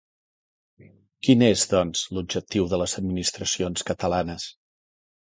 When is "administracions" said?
3.05-3.89